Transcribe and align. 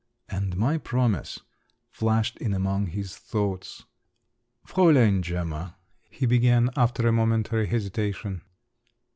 "And 0.29 0.57
my 0.57 0.79
promise!" 0.79 1.41
flashed 1.91 2.37
in 2.37 2.55
among 2.55 2.87
his 2.87 3.15
thoughts. 3.19 3.85
"Fräulein 4.67 5.21
Gemma…" 5.21 5.75
he 6.09 6.25
began 6.25 6.71
after 6.75 7.07
a 7.07 7.11
momentary 7.11 7.67
hesitation. 7.67 8.41